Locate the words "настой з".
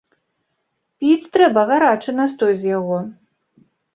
2.21-2.71